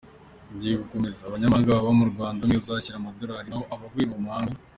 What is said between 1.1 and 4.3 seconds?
Abanyamahanga baba mu Rwanda umwe. azishyura amadolari, naho abavuye mu